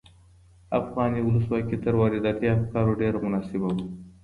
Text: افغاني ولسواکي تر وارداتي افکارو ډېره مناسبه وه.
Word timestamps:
افغاني 0.79 1.19
ولسواکي 1.23 1.77
تر 1.83 1.93
وارداتي 2.01 2.47
افکارو 2.57 2.97
ډېره 3.01 3.17
مناسبه 3.25 3.67
وه. 3.75 3.83